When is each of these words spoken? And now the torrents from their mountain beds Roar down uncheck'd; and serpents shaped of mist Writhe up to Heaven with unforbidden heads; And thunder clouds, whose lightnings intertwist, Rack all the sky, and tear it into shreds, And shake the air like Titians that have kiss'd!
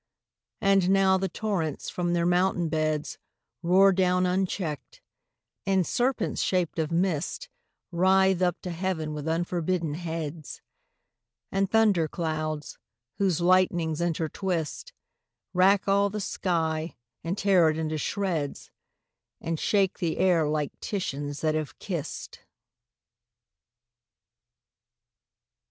And 0.61 0.89
now 0.89 1.19
the 1.19 1.29
torrents 1.29 1.87
from 1.87 2.13
their 2.13 2.25
mountain 2.25 2.69
beds 2.69 3.19
Roar 3.61 3.93
down 3.93 4.23
uncheck'd; 4.25 4.99
and 5.67 5.85
serpents 5.85 6.41
shaped 6.41 6.79
of 6.79 6.91
mist 6.91 7.49
Writhe 7.91 8.41
up 8.41 8.59
to 8.63 8.71
Heaven 8.71 9.13
with 9.13 9.27
unforbidden 9.27 9.93
heads; 9.93 10.59
And 11.51 11.69
thunder 11.69 12.07
clouds, 12.07 12.79
whose 13.19 13.41
lightnings 13.41 13.99
intertwist, 14.01 14.91
Rack 15.53 15.87
all 15.87 16.09
the 16.09 16.19
sky, 16.19 16.95
and 17.23 17.37
tear 17.37 17.69
it 17.69 17.77
into 17.77 17.99
shreds, 17.99 18.71
And 19.39 19.59
shake 19.59 19.99
the 19.99 20.17
air 20.17 20.47
like 20.49 20.71
Titians 20.79 21.41
that 21.41 21.53
have 21.53 21.77
kiss'd! 21.77 22.39